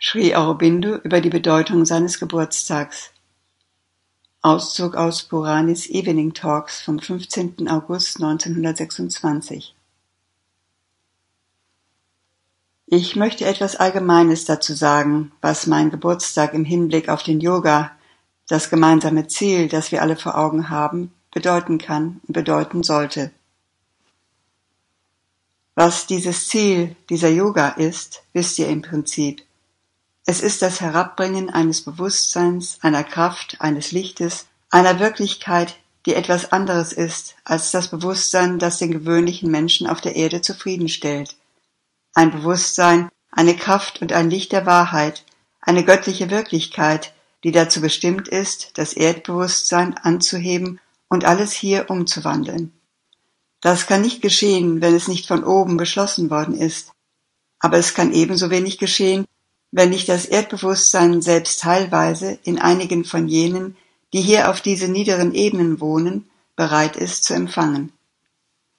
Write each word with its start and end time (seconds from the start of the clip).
Sri 0.00 0.32
Aurobindo 0.32 0.94
über 0.94 1.20
die 1.20 1.28
Bedeutung 1.28 1.84
seines 1.84 2.20
Geburtstags. 2.20 3.10
Auszug 4.42 4.94
aus 4.94 5.24
Puranis 5.24 5.90
Evening 5.90 6.34
Talks 6.34 6.80
vom 6.80 7.00
15. 7.00 7.68
August 7.68 8.22
1926 8.22 9.74
Ich 12.86 13.16
möchte 13.16 13.44
etwas 13.44 13.74
Allgemeines 13.74 14.44
dazu 14.44 14.72
sagen, 14.72 15.32
was 15.40 15.66
mein 15.66 15.90
Geburtstag 15.90 16.54
im 16.54 16.64
Hinblick 16.64 17.08
auf 17.08 17.24
den 17.24 17.40
Yoga, 17.40 17.90
das 18.46 18.70
gemeinsame 18.70 19.26
Ziel, 19.26 19.66
das 19.66 19.90
wir 19.90 20.00
alle 20.00 20.14
vor 20.14 20.38
Augen 20.38 20.70
haben, 20.70 21.12
bedeuten 21.32 21.78
kann 21.78 22.20
und 22.22 22.34
bedeuten 22.34 22.84
sollte. 22.84 23.32
Was 25.74 26.06
dieses 26.06 26.46
Ziel, 26.46 26.94
dieser 27.10 27.30
Yoga 27.30 27.70
ist, 27.70 28.22
wisst 28.32 28.60
ihr 28.60 28.68
im 28.68 28.82
Prinzip. 28.82 29.47
Es 30.30 30.42
ist 30.42 30.60
das 30.60 30.82
Herabbringen 30.82 31.48
eines 31.48 31.80
Bewusstseins, 31.80 32.76
einer 32.82 33.02
Kraft, 33.02 33.62
eines 33.62 33.92
Lichtes, 33.92 34.44
einer 34.68 35.00
Wirklichkeit, 35.00 35.78
die 36.04 36.14
etwas 36.14 36.52
anderes 36.52 36.92
ist 36.92 37.34
als 37.44 37.70
das 37.70 37.88
Bewusstsein, 37.88 38.58
das 38.58 38.76
den 38.76 38.90
gewöhnlichen 38.90 39.50
Menschen 39.50 39.86
auf 39.86 40.02
der 40.02 40.16
Erde 40.16 40.42
zufriedenstellt. 40.42 41.34
Ein 42.12 42.30
Bewusstsein, 42.30 43.08
eine 43.30 43.56
Kraft 43.56 44.02
und 44.02 44.12
ein 44.12 44.28
Licht 44.28 44.52
der 44.52 44.66
Wahrheit, 44.66 45.24
eine 45.62 45.82
göttliche 45.82 46.28
Wirklichkeit, 46.28 47.14
die 47.42 47.50
dazu 47.50 47.80
bestimmt 47.80 48.28
ist, 48.28 48.72
das 48.74 48.92
Erdbewusstsein 48.92 49.96
anzuheben 49.96 50.78
und 51.08 51.24
alles 51.24 51.52
hier 51.52 51.88
umzuwandeln. 51.88 52.78
Das 53.62 53.86
kann 53.86 54.02
nicht 54.02 54.20
geschehen, 54.20 54.82
wenn 54.82 54.94
es 54.94 55.08
nicht 55.08 55.26
von 55.26 55.42
oben 55.42 55.78
beschlossen 55.78 56.28
worden 56.28 56.54
ist. 56.54 56.92
Aber 57.60 57.78
es 57.78 57.94
kann 57.94 58.12
ebenso 58.12 58.50
wenig 58.50 58.76
geschehen, 58.76 59.24
wenn 59.70 59.90
nicht 59.90 60.08
das 60.08 60.24
Erdbewusstsein 60.24 61.20
selbst 61.22 61.60
teilweise 61.60 62.38
in 62.44 62.58
einigen 62.58 63.04
von 63.04 63.28
jenen, 63.28 63.76
die 64.12 64.20
hier 64.20 64.50
auf 64.50 64.60
diese 64.60 64.88
niederen 64.88 65.34
Ebenen 65.34 65.80
wohnen, 65.80 66.28
bereit 66.56 66.96
ist 66.96 67.24
zu 67.24 67.34
empfangen. 67.34 67.92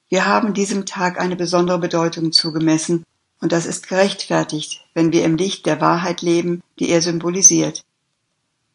Wir 0.09 0.25
haben 0.25 0.53
diesem 0.53 0.85
Tag 0.85 1.19
eine 1.19 1.35
besondere 1.35 1.79
Bedeutung 1.79 2.31
zugemessen, 2.31 3.05
und 3.41 3.51
das 3.51 3.65
ist 3.65 3.87
gerechtfertigt, 3.87 4.81
wenn 4.93 5.13
wir 5.13 5.23
im 5.23 5.37
Licht 5.37 5.65
der 5.65 5.79
Wahrheit 5.79 6.21
leben, 6.21 6.61
die 6.79 6.89
er 6.89 7.01
symbolisiert. 7.01 7.85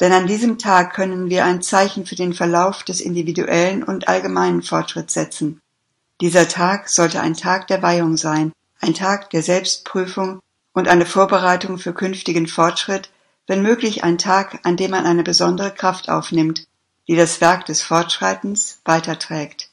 Denn 0.00 0.12
an 0.12 0.27
diesem 0.27 0.58
Tag 0.58 0.94
können 0.94 1.28
wir 1.28 1.44
ein 1.44 1.61
Zeichen 1.61 2.06
für 2.06 2.17
den 2.17 2.33
Verlauf 2.33 2.83
des 2.83 3.00
individuellen 3.00 3.83
und 3.83 4.08
allgemeinen 4.08 4.62
Fortschritts 4.62 5.14
setzen. 5.14 5.61
Dieser 6.20 6.48
Tag 6.48 6.89
sollte 6.89 7.20
ein 7.20 7.34
Tag 7.34 7.67
der 7.67 7.83
Weihung 7.83 8.17
sein, 8.17 8.52
ein 8.80 8.94
Tag 8.94 9.30
der 9.30 9.42
Selbstprüfung 9.42 10.41
und 10.75 10.89
eine 10.89 11.06
Vorbereitung 11.06 11.78
für 11.78 11.94
künftigen 11.94 12.47
Fortschritt, 12.47 13.11
wenn 13.47 13.62
möglich 13.62 14.05
ein 14.05 14.19
Tag, 14.19 14.61
an 14.64 14.77
dem 14.77 14.91
man 14.91 15.06
eine 15.06 15.22
besondere 15.22 15.70
Kraft 15.70 16.11
aufnimmt, 16.11 16.67
die 17.08 17.17
das 17.17 17.41
Werk 17.41 17.64
des 17.67 17.80
Fortschreitens 17.80 18.80
weiterträgt. 18.84 19.70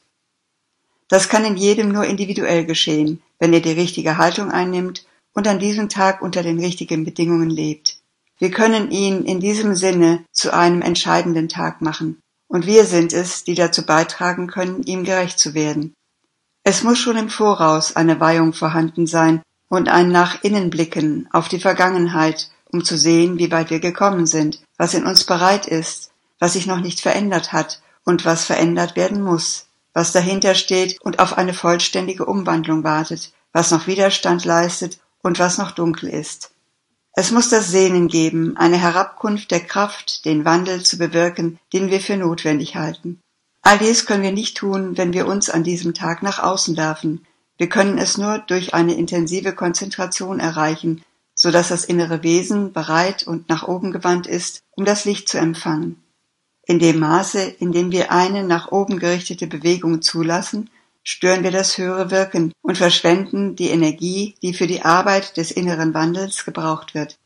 Das 1.08 1.28
kann 1.28 1.44
in 1.44 1.56
jedem 1.56 1.90
nur 1.90 2.04
individuell 2.04 2.64
geschehen, 2.64 3.20
wenn 3.38 3.52
er 3.52 3.60
die 3.60 3.72
richtige 3.72 4.16
Haltung 4.16 4.50
einnimmt 4.50 5.04
und 5.34 5.46
an 5.48 5.58
diesem 5.58 5.88
Tag 5.88 6.22
unter 6.22 6.42
den 6.42 6.58
richtigen 6.58 7.04
Bedingungen 7.04 7.50
lebt. 7.50 7.98
Wir 8.38 8.50
können 8.50 8.90
ihn 8.90 9.24
in 9.24 9.40
diesem 9.40 9.74
Sinne 9.74 10.24
zu 10.32 10.54
einem 10.54 10.82
entscheidenden 10.82 11.48
Tag 11.48 11.80
machen, 11.80 12.20
und 12.48 12.66
wir 12.66 12.84
sind 12.84 13.12
es, 13.12 13.44
die 13.44 13.54
dazu 13.54 13.86
beitragen 13.86 14.46
können, 14.46 14.82
ihm 14.82 15.04
gerecht 15.04 15.38
zu 15.38 15.54
werden. 15.54 15.94
Es 16.64 16.82
muss 16.82 16.98
schon 16.98 17.16
im 17.16 17.30
Voraus 17.30 17.96
eine 17.96 18.20
Weihung 18.20 18.52
vorhanden 18.52 19.06
sein, 19.06 19.42
und 19.72 19.88
ein 19.88 20.10
nach 20.10 20.42
innen 20.42 20.68
blicken 20.68 21.30
auf 21.32 21.48
die 21.48 21.58
Vergangenheit, 21.58 22.50
um 22.70 22.84
zu 22.84 22.98
sehen, 22.98 23.38
wie 23.38 23.50
weit 23.50 23.70
wir 23.70 23.80
gekommen 23.80 24.26
sind, 24.26 24.62
was 24.76 24.92
in 24.92 25.06
uns 25.06 25.24
bereit 25.24 25.66
ist, 25.66 26.10
was 26.38 26.52
sich 26.52 26.66
noch 26.66 26.80
nicht 26.80 27.00
verändert 27.00 27.54
hat 27.54 27.80
und 28.04 28.26
was 28.26 28.44
verändert 28.44 28.96
werden 28.96 29.22
muss, 29.22 29.68
was 29.94 30.12
dahinter 30.12 30.54
steht 30.54 31.00
und 31.00 31.20
auf 31.20 31.38
eine 31.38 31.54
vollständige 31.54 32.26
Umwandlung 32.26 32.84
wartet, 32.84 33.32
was 33.54 33.70
noch 33.70 33.86
Widerstand 33.86 34.44
leistet 34.44 34.98
und 35.22 35.38
was 35.38 35.56
noch 35.56 35.70
dunkel 35.70 36.10
ist. 36.10 36.50
Es 37.14 37.30
muss 37.30 37.48
das 37.48 37.70
Sehnen 37.70 38.08
geben, 38.08 38.58
eine 38.58 38.76
Herabkunft 38.76 39.50
der 39.50 39.60
Kraft, 39.60 40.26
den 40.26 40.44
Wandel 40.44 40.82
zu 40.82 40.98
bewirken, 40.98 41.58
den 41.72 41.90
wir 41.90 42.00
für 42.02 42.18
notwendig 42.18 42.76
halten. 42.76 43.20
All 43.62 43.78
dies 43.78 44.04
können 44.04 44.22
wir 44.22 44.32
nicht 44.32 44.58
tun, 44.58 44.98
wenn 44.98 45.14
wir 45.14 45.26
uns 45.26 45.48
an 45.48 45.64
diesem 45.64 45.94
Tag 45.94 46.22
nach 46.22 46.40
außen 46.40 46.76
werfen, 46.76 47.24
wir 47.58 47.68
können 47.68 47.98
es 47.98 48.18
nur 48.18 48.38
durch 48.38 48.74
eine 48.74 48.94
intensive 48.94 49.52
Konzentration 49.52 50.40
erreichen, 50.40 51.02
so 51.34 51.50
dass 51.50 51.68
das 51.68 51.84
innere 51.84 52.22
Wesen 52.22 52.72
bereit 52.72 53.26
und 53.26 53.48
nach 53.48 53.66
oben 53.66 53.92
gewandt 53.92 54.26
ist, 54.26 54.62
um 54.72 54.84
das 54.84 55.04
Licht 55.04 55.28
zu 55.28 55.38
empfangen. 55.38 56.02
In 56.64 56.78
dem 56.78 57.00
Maße, 57.00 57.40
in 57.42 57.72
dem 57.72 57.90
wir 57.90 58.12
eine 58.12 58.44
nach 58.44 58.70
oben 58.70 58.98
gerichtete 58.98 59.46
Bewegung 59.46 60.02
zulassen, 60.02 60.70
stören 61.02 61.42
wir 61.42 61.50
das 61.50 61.76
höhere 61.78 62.10
Wirken 62.10 62.52
und 62.62 62.78
verschwenden 62.78 63.56
die 63.56 63.70
Energie, 63.70 64.36
die 64.42 64.54
für 64.54 64.68
die 64.68 64.82
Arbeit 64.82 65.36
des 65.36 65.50
inneren 65.50 65.94
Wandels 65.94 66.44
gebraucht 66.44 66.94
wird. 66.94 67.18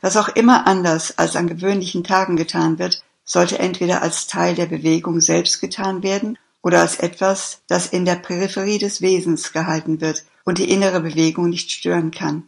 Was 0.00 0.16
auch 0.16 0.28
immer 0.28 0.66
anders 0.66 1.18
als 1.18 1.34
an 1.34 1.48
gewöhnlichen 1.48 2.04
Tagen 2.04 2.36
getan 2.36 2.78
wird, 2.78 3.02
sollte 3.24 3.58
entweder 3.58 4.02
als 4.02 4.28
Teil 4.28 4.54
der 4.54 4.66
Bewegung 4.66 5.20
selbst 5.20 5.60
getan 5.60 6.04
werden 6.04 6.38
oder 6.66 6.80
als 6.80 6.96
etwas, 6.96 7.60
das 7.68 7.86
in 7.86 8.04
der 8.04 8.16
Peripherie 8.16 8.78
des 8.78 9.00
Wesens 9.00 9.52
gehalten 9.52 10.00
wird 10.00 10.24
und 10.44 10.58
die 10.58 10.68
innere 10.68 10.98
Bewegung 10.98 11.48
nicht 11.48 11.70
stören 11.70 12.10
kann. 12.10 12.42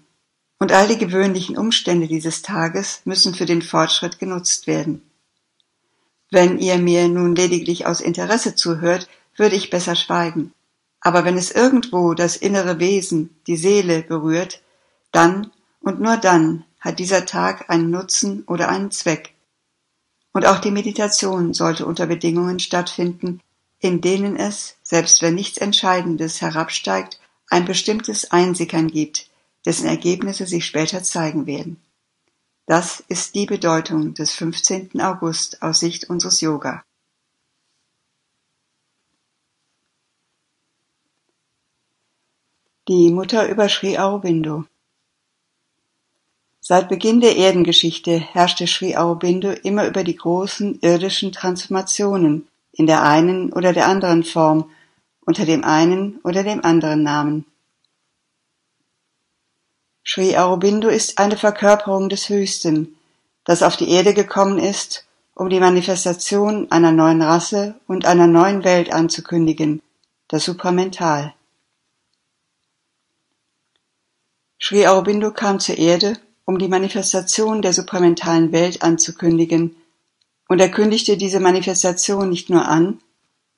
Und 0.58 0.72
all 0.72 0.88
die 0.88 0.98
gewöhnlichen 0.98 1.56
Umstände 1.56 2.08
dieses 2.08 2.42
Tages 2.42 3.00
müssen 3.04 3.32
für 3.32 3.46
den 3.46 3.62
Fortschritt 3.62 4.18
genutzt 4.18 4.66
werden. 4.66 5.08
Wenn 6.32 6.58
ihr 6.58 6.78
mir 6.78 7.06
nun 7.06 7.36
lediglich 7.36 7.86
aus 7.86 8.00
Interesse 8.00 8.56
zuhört, 8.56 9.08
würde 9.36 9.54
ich 9.54 9.70
besser 9.70 9.94
schweigen. 9.94 10.52
Aber 11.00 11.24
wenn 11.24 11.38
es 11.38 11.52
irgendwo 11.52 12.14
das 12.14 12.36
innere 12.36 12.80
Wesen, 12.80 13.36
die 13.46 13.56
Seele 13.56 14.02
berührt, 14.02 14.62
dann 15.12 15.52
und 15.80 16.00
nur 16.00 16.16
dann 16.16 16.64
hat 16.80 16.98
dieser 16.98 17.24
Tag 17.24 17.70
einen 17.70 17.92
Nutzen 17.92 18.42
oder 18.48 18.68
einen 18.68 18.90
Zweck. 18.90 19.32
Und 20.32 20.44
auch 20.44 20.58
die 20.58 20.72
Meditation 20.72 21.54
sollte 21.54 21.86
unter 21.86 22.08
Bedingungen 22.08 22.58
stattfinden, 22.58 23.40
in 23.80 24.00
denen 24.00 24.36
es, 24.36 24.76
selbst 24.82 25.22
wenn 25.22 25.34
nichts 25.34 25.58
Entscheidendes 25.58 26.40
herabsteigt, 26.40 27.20
ein 27.48 27.64
bestimmtes 27.64 28.30
Einsickern 28.30 28.88
gibt, 28.88 29.30
dessen 29.64 29.86
Ergebnisse 29.86 30.46
sich 30.46 30.66
später 30.66 31.02
zeigen 31.02 31.46
werden. 31.46 31.80
Das 32.66 33.02
ist 33.08 33.34
die 33.34 33.46
Bedeutung 33.46 34.14
des 34.14 34.34
15. 34.34 35.00
August 35.00 35.62
aus 35.62 35.80
Sicht 35.80 36.10
unseres 36.10 36.40
Yoga. 36.40 36.84
Die 42.88 43.10
Mutter 43.10 43.48
über 43.48 43.68
Sri 43.68 43.98
Aurobindo 43.98 44.64
Seit 46.60 46.90
Beginn 46.90 47.20
der 47.20 47.36
Erdengeschichte 47.36 48.18
herrschte 48.18 48.66
Sri 48.66 48.96
Aurobindo 48.96 49.50
immer 49.50 49.86
über 49.86 50.04
die 50.04 50.16
großen 50.16 50.80
irdischen 50.80 51.32
Transformationen, 51.32 52.46
in 52.72 52.86
der 52.86 53.02
einen 53.02 53.52
oder 53.52 53.72
der 53.72 53.86
anderen 53.86 54.24
Form, 54.24 54.70
unter 55.20 55.44
dem 55.44 55.64
einen 55.64 56.18
oder 56.24 56.42
dem 56.42 56.64
anderen 56.64 57.02
Namen. 57.02 57.44
Sri 60.06 60.36
Aurobindo 60.36 60.88
ist 60.88 61.18
eine 61.18 61.36
Verkörperung 61.36 62.08
des 62.08 62.30
Höchsten, 62.30 62.96
das 63.44 63.62
auf 63.62 63.76
die 63.76 63.90
Erde 63.90 64.14
gekommen 64.14 64.58
ist, 64.58 65.06
um 65.34 65.50
die 65.50 65.60
Manifestation 65.60 66.70
einer 66.70 66.92
neuen 66.92 67.20
Rasse 67.20 67.78
und 67.86 68.06
einer 68.06 68.26
neuen 68.26 68.64
Welt 68.64 68.92
anzukündigen, 68.92 69.82
das 70.28 70.44
Supramental. 70.44 71.34
Sri 74.60 74.86
Aurobindo 74.86 75.30
kam 75.30 75.60
zur 75.60 75.76
Erde, 75.76 76.14
um 76.44 76.58
die 76.58 76.68
Manifestation 76.68 77.62
der 77.62 77.72
supramentalen 77.72 78.50
Welt 78.50 78.82
anzukündigen, 78.82 79.76
und 80.48 80.60
er 80.60 80.70
kündigte 80.70 81.16
diese 81.16 81.40
Manifestation 81.40 82.28
nicht 82.28 82.50
nur 82.50 82.66
an, 82.66 83.00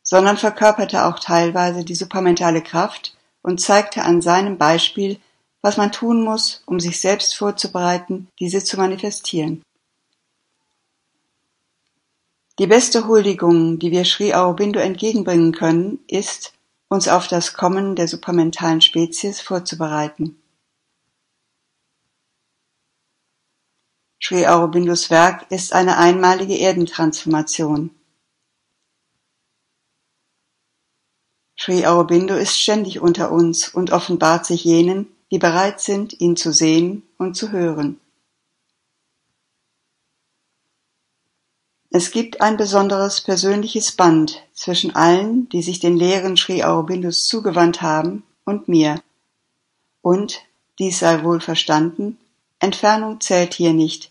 sondern 0.02 0.37
verkörperte 0.37 1.06
auch 1.06 1.19
teilweise 1.19 1.84
die 1.84 1.94
supramentale 1.94 2.62
Kraft 2.62 3.16
und 3.42 3.60
zeigte 3.60 4.02
an 4.02 4.20
seinem 4.20 4.58
Beispiel, 4.58 5.19
was 5.62 5.76
man 5.76 5.92
tun 5.92 6.25
muss, 6.25 6.62
um 6.66 6.81
sich 6.81 7.00
selbst 7.00 7.37
vorzubereiten, 7.37 8.28
diese 8.38 8.62
zu 8.64 8.76
manifestieren. 8.76 9.62
Die 12.58 12.66
beste 12.66 13.06
Huldigung, 13.06 13.78
die 13.78 13.90
wir 13.90 14.04
Sri 14.04 14.34
Aurobindo 14.34 14.81
entgegenbringen 14.81 15.52
können, 15.52 16.00
ist, 16.08 16.52
uns 16.88 17.08
auf 17.08 17.28
das 17.28 17.54
Kommen 17.54 17.94
der 17.94 18.08
supramentalen 18.08 18.81
Spezies 18.81 19.40
vorzubereiten. 19.40 20.39
Sri 24.22 24.46
Aurobindos 24.46 25.08
Werk 25.08 25.50
ist 25.50 25.72
eine 25.72 25.96
einmalige 25.96 26.58
Erdentransformation. 26.58 27.90
Sri 31.58 31.87
Aurobindo 31.87 32.37
ist 32.37 32.58
ständig 32.58 33.00
unter 33.00 33.32
uns 33.32 33.69
und 33.69 33.90
offenbart 33.93 34.46
sich 34.46 34.64
jenen, 34.64 35.08
die 35.31 35.38
bereit 35.38 35.81
sind, 35.81 36.20
ihn 36.20 36.37
zu 36.37 36.52
sehen 36.52 37.02
und 37.19 37.34
zu 37.34 37.50
hören. 37.50 37.99
Es 41.90 42.12
gibt 42.12 42.40
ein 42.40 42.56
besonderes 42.56 43.20
persönliches 43.20 43.93
Band 43.93 44.43
zwischen 44.52 44.94
allen, 44.94 45.49
die 45.49 45.62
sich 45.62 45.81
den 45.81 45.96
Lehren 45.96 46.37
Sri 46.37 46.62
Aurobindos 46.62 47.26
zugewandt 47.26 47.82
haben, 47.82 48.22
und 48.44 48.69
mir. 48.69 49.02
Und, 50.02 50.40
dies 50.78 51.00
sei 51.00 51.22
wohl 51.25 51.40
verstanden, 51.40 52.19
Entfernung 52.58 53.20
zählt 53.20 53.55
hier 53.55 53.72
nicht, 53.72 54.09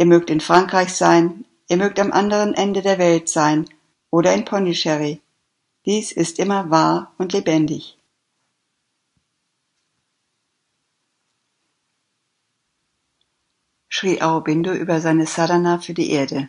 Ihr 0.00 0.06
mögt 0.06 0.30
in 0.30 0.40
Frankreich 0.40 0.94
sein, 0.94 1.44
ihr 1.68 1.76
mögt 1.76 2.00
am 2.00 2.10
anderen 2.10 2.54
Ende 2.54 2.80
der 2.80 2.96
Welt 2.96 3.28
sein 3.28 3.68
oder 4.08 4.32
in 4.32 4.46
Pondicherry. 4.46 5.20
Dies 5.84 6.10
ist 6.10 6.38
immer 6.38 6.70
wahr 6.70 7.12
und 7.18 7.34
lebendig. 7.34 7.98
Sri 13.92 14.22
Aurobindo 14.22 14.72
über 14.72 15.02
seine 15.02 15.26
Sadhana 15.26 15.80
für 15.80 15.92
die 15.92 16.10
Erde. 16.12 16.48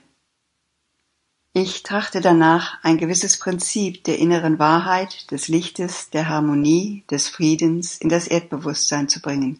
Ich 1.52 1.84
trachte 1.84 2.22
danach, 2.22 2.82
ein 2.84 2.98
gewisses 2.98 3.38
Prinzip 3.38 4.06
der 4.06 4.18
inneren 4.18 4.60
Wahrheit, 4.60 5.30
des 5.30 5.50
Lichtes, 5.50 6.10
der 6.10 6.30
Harmonie, 6.30 7.04
des 7.12 7.28
Friedens 7.28 7.98
in 7.98 8.08
das 8.08 8.28
Erdbewusstsein 8.28 9.10
zu 9.10 9.20
bringen. 9.22 9.60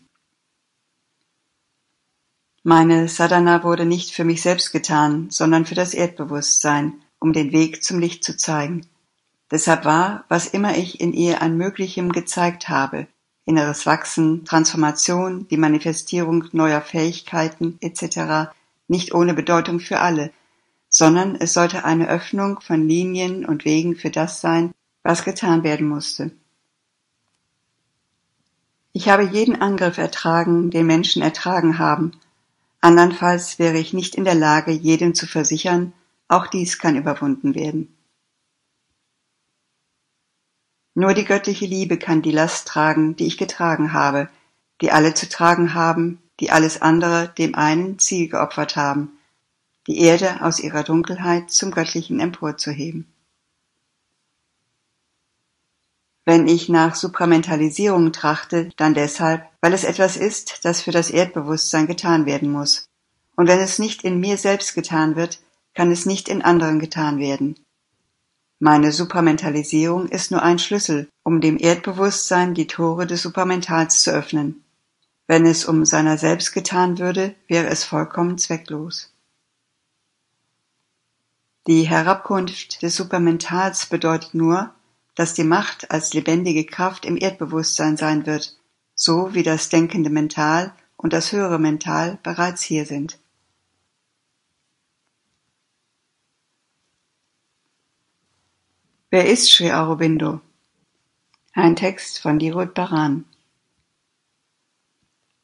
Meine 2.64 3.08
Sadhana 3.08 3.64
wurde 3.64 3.86
nicht 3.86 4.12
für 4.12 4.24
mich 4.24 4.44
selbst 4.44 4.72
getan, 4.72 5.32
sondern 5.32 5.66
für 5.66 5.74
das 5.74 5.96
Erdbewusstsein, 5.96 7.02
um 7.20 7.34
den 7.34 7.52
Weg 7.52 7.84
zum 7.84 7.98
Licht 7.98 8.24
zu 8.24 8.38
zeigen. 8.38 8.86
Deshalb 9.50 9.84
war, 9.84 10.26
was 10.30 10.46
immer 10.46 10.78
ich 10.78 11.02
in 11.02 11.12
ihr 11.12 11.42
an 11.42 11.58
Möglichem 11.58 12.12
gezeigt 12.12 12.70
habe, 12.70 13.08
inneres 13.46 13.88
Wachsen, 13.88 14.46
Transformation, 14.46 15.48
die 15.48 15.58
Manifestierung 15.58 16.46
neuer 16.52 16.82
Fähigkeiten 16.82 17.80
etc., 17.82 18.52
nicht 18.88 19.16
ohne 19.16 19.34
Bedeutung 19.34 19.80
für 19.80 20.00
alle, 20.00 20.32
sondern 20.88 21.36
es 21.36 21.54
sollte 21.54 21.84
eine 21.84 22.10
Öffnung 22.10 22.62
von 22.62 22.88
Linien 22.88 23.44
und 23.44 23.66
Wegen 23.66 23.96
für 23.96 24.12
das 24.12 24.40
sein, 24.40 24.72
was 25.02 25.24
getan 25.24 25.64
werden 25.64 25.88
musste. 25.88 26.30
Ich 28.94 29.10
habe 29.10 29.24
jeden 29.24 29.60
Angriff 29.60 29.98
ertragen, 29.98 30.70
den 30.70 30.86
Menschen 30.86 31.24
ertragen 31.24 31.80
haben, 31.80 32.12
andernfalls 32.82 33.60
wäre 33.60 33.78
ich 33.78 33.94
nicht 33.94 34.16
in 34.16 34.26
der 34.26 34.36
Lage, 34.36 34.72
jedem 34.72 35.14
zu 35.16 35.28
versichern, 35.28 35.94
auch 36.28 36.48
dies 36.48 36.80
kann 36.80 36.96
überwunden 36.96 37.56
werden. 37.56 37.96
Nur 40.94 41.14
die 41.14 41.26
göttliche 41.26 41.66
Liebe 41.66 41.98
kann 41.98 42.22
die 42.22 42.32
Last 42.32 42.68
tragen, 42.68 43.16
die 43.16 43.28
ich 43.28 43.38
getragen 43.38 43.94
habe, 43.94 44.30
die 44.82 44.92
alle 44.92 45.14
zu 45.14 45.30
tragen 45.30 45.74
haben, 45.74 46.22
die 46.40 46.52
alles 46.52 46.82
andere 46.82 47.30
dem 47.38 47.56
einen 47.56 48.00
Ziel 48.00 48.28
geopfert 48.28 48.76
haben, 48.76 49.12
die 49.88 50.00
Erde 50.00 50.42
aus 50.42 50.60
ihrer 50.60 50.84
Dunkelheit 50.84 51.50
zum 51.52 51.72
Göttlichen 51.72 52.20
emporzuheben. 52.20 53.11
Wenn 56.26 56.48
ich 56.48 56.70
nach 56.70 56.96
Supramentalisierung 56.96 58.12
trachte, 58.12 58.70
dann 58.78 58.94
deshalb, 58.94 59.48
weil 59.60 59.74
es 59.74 59.84
etwas 59.84 60.18
ist, 60.18 60.64
das 60.64 60.82
für 60.82 60.92
das 60.92 61.10
Erdbewusstsein 61.10 61.88
getan 61.88 62.26
werden 62.26 62.52
muss. 62.52 62.88
Und 63.36 63.48
wenn 63.48 63.60
es 63.60 63.80
nicht 63.80 64.04
in 64.04 64.20
mir 64.20 64.38
selbst 64.38 64.76
getan 64.76 65.16
wird, 65.16 65.40
kann 65.74 65.92
es 65.92 66.06
nicht 66.06 66.30
in 66.30 66.42
anderen 66.42 66.80
getan 66.80 67.18
werden. 67.18 67.56
Meine 68.60 68.92
Supramentalisierung 68.92 70.08
ist 70.10 70.30
nur 70.30 70.44
ein 70.44 70.60
Schlüssel, 70.60 71.10
um 71.24 71.42
dem 71.42 71.58
Erdbewusstsein 71.58 72.54
die 72.54 72.68
Tore 72.68 73.08
des 73.08 73.24
Supramentals 73.24 74.04
zu 74.04 74.12
öffnen. 74.12 74.64
Wenn 75.26 75.48
es 75.48 75.66
um 75.66 75.86
seiner 75.86 76.20
selbst 76.20 76.54
getan 76.54 77.00
würde, 77.00 77.34
wäre 77.48 77.68
es 77.68 77.84
vollkommen 77.84 78.38
zwecklos. 78.38 79.12
Die 81.68 81.84
Herabkunft 81.84 82.84
des 82.84 82.96
Supermentals 82.96 83.88
bedeutet 83.88 84.36
nur, 84.36 84.74
dass 85.16 85.34
die 85.34 85.44
Macht 85.44 85.92
als 85.92 86.14
lebendige 86.14 86.66
Kraft 86.66 87.06
im 87.06 87.18
Erdbewusstsein 87.18 87.98
sein 87.98 88.26
wird, 88.26 88.58
so 88.96 89.34
wie 89.34 89.44
das 89.44 89.70
denkende 89.70 90.10
Mental 90.10 90.74
und 90.98 91.14
das 91.14 91.32
höhere 91.32 91.60
Mental 91.60 92.20
bereits 92.24 92.62
hier 92.62 92.86
sind. 92.86 93.20
Wer 99.10 99.28
ist 99.28 99.52
Sri 99.52 99.72
Aurobindo? 99.72 100.40
Ein 101.54 101.76
Text 101.76 102.20
von 102.20 102.40
Dirut 102.40 102.74
Baran. 102.74 103.26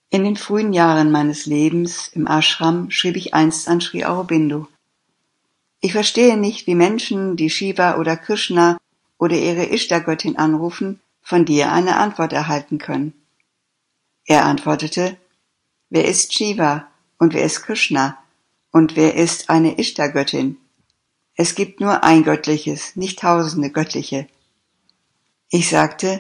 In 0.09 0.23
den 0.23 0.37
frühen 0.37 0.71
Jahren 0.71 1.11
meines 1.11 1.45
Lebens 1.45 2.07
im 2.07 2.27
Ashram 2.27 2.89
schrieb 2.91 3.17
ich 3.17 3.33
einst 3.33 3.67
an 3.67 3.81
Sri 3.81 4.05
Aurobindo, 4.05 4.69
ich 5.79 5.91
verstehe 5.91 6.37
nicht, 6.37 6.65
wie 6.65 6.75
Menschen, 6.75 7.35
die 7.35 7.49
Shiva 7.49 7.97
oder 7.97 8.17
Krishna 8.17 8.77
oder 9.17 9.35
ihre 9.35 9.65
Ishtar-Göttin 9.65 10.37
anrufen, 10.37 11.01
von 11.21 11.45
dir 11.45 11.71
eine 11.71 11.97
Antwort 11.97 12.33
erhalten 12.33 12.77
können. 12.77 13.13
Er 14.25 14.45
antwortete, 14.45 15.17
wer 15.89 16.05
ist 16.05 16.33
Shiva 16.33 16.87
und 17.17 17.33
wer 17.33 17.43
ist 17.43 17.63
Krishna 17.63 18.17
und 18.71 18.95
wer 18.95 19.15
ist 19.15 19.49
eine 19.49 19.77
Ishtar-Göttin? 19.77 20.57
Es 21.35 21.55
gibt 21.55 21.79
nur 21.79 22.03
ein 22.03 22.23
göttliches, 22.23 22.95
nicht 22.95 23.19
tausende 23.19 23.69
göttliche. 23.69 24.27
Ich 25.49 25.69
sagte, 25.69 26.19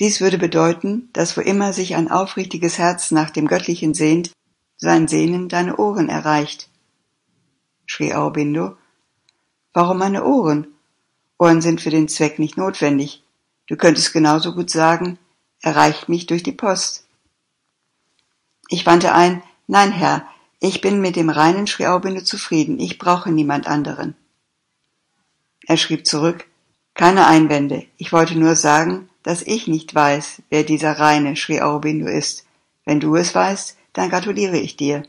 dies 0.00 0.20
würde 0.20 0.38
bedeuten, 0.38 1.08
dass 1.12 1.36
wo 1.36 1.40
immer 1.40 1.72
sich 1.72 1.94
ein 1.94 2.10
aufrichtiges 2.10 2.78
Herz 2.78 3.10
nach 3.10 3.30
dem 3.30 3.46
Göttlichen 3.46 3.94
sehnt, 3.94 4.32
sein 4.76 5.08
Sehnen 5.08 5.48
deine 5.48 5.76
Ohren 5.76 6.08
erreicht. 6.08 6.68
schrie 7.86 8.14
Aurobindo, 8.14 8.76
Warum 9.72 9.98
meine 9.98 10.24
Ohren? 10.24 10.66
Ohren 11.40 11.62
sind 11.62 11.80
für 11.80 11.90
den 11.90 12.06
Zweck 12.06 12.38
nicht 12.38 12.58
notwendig. 12.58 13.24
Du 13.66 13.76
könntest 13.76 14.12
genauso 14.12 14.54
gut 14.54 14.68
sagen, 14.68 15.18
erreicht 15.62 16.08
mich 16.08 16.26
durch 16.26 16.42
die 16.42 16.52
Post. 16.52 17.06
Ich 18.68 18.84
wandte 18.84 19.14
ein, 19.14 19.42
nein, 19.66 19.90
Herr, 19.90 20.26
ich 20.60 20.82
bin 20.82 21.00
mit 21.00 21.16
dem 21.16 21.30
reinen 21.30 21.66
Schriaubinde 21.66 22.24
zufrieden, 22.24 22.78
ich 22.78 22.98
brauche 22.98 23.32
niemand 23.32 23.66
anderen. 23.66 24.14
Er 25.66 25.78
schrieb 25.78 26.06
zurück, 26.06 26.46
keine 26.92 27.26
Einwände, 27.26 27.86
ich 27.96 28.12
wollte 28.12 28.38
nur 28.38 28.54
sagen, 28.54 29.08
dass 29.22 29.40
ich 29.40 29.66
nicht 29.66 29.94
weiß, 29.94 30.42
wer 30.50 30.62
dieser 30.62 30.98
reine 30.98 31.36
Sri 31.36 31.58
ist. 32.14 32.44
Wenn 32.84 33.00
du 33.00 33.16
es 33.16 33.34
weißt, 33.34 33.78
dann 33.94 34.10
gratuliere 34.10 34.58
ich 34.58 34.76
dir. 34.76 35.04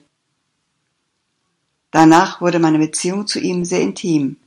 Danach 1.91 2.39
wurde 2.39 2.59
meine 2.59 2.79
Beziehung 2.79 3.27
zu 3.27 3.39
ihm 3.39 3.65
sehr 3.65 3.81
intim. 3.81 4.37